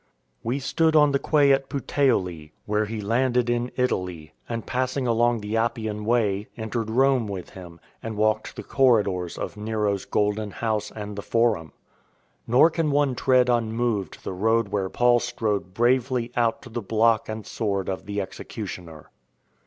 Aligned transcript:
We 0.41 0.57
stood 0.57 0.95
on 0.95 1.11
the 1.11 1.19
quay 1.19 1.51
at 1.53 1.69
Puteoli, 1.69 2.53
where 2.65 2.85
he 2.85 3.01
landed 3.01 3.51
INTRODUCTION 3.51 3.75
11 3.75 3.75
in 3.79 3.83
Italy, 3.83 4.33
and, 4.49 4.65
passing 4.65 5.05
along 5.05 5.41
the 5.41 5.55
Appian 5.55 6.05
Way, 6.05 6.47
entered 6.57 6.89
Rome 6.89 7.27
with 7.27 7.51
him, 7.51 7.79
and 8.01 8.17
walked 8.17 8.55
the 8.55 8.63
corridors 8.63 9.37
of 9.37 9.57
Nero's 9.57 10.05
Golden 10.05 10.49
House 10.49 10.89
and 10.91 11.15
the 11.15 11.21
Forum. 11.21 11.71
Nor 12.47 12.71
can 12.71 12.89
one 12.89 13.13
tread 13.13 13.47
un 13.47 13.73
moved 13.73 14.23
the 14.23 14.33
road 14.33 14.69
where 14.69 14.89
Paul 14.89 15.19
strode 15.19 15.75
bravely 15.75 16.31
out 16.35 16.63
to 16.63 16.69
the 16.69 16.81
block 16.81 17.29
and 17.29 17.45
sword 17.45 17.87
of 17.87 18.07
the 18.07 18.21
executioner. 18.21 19.11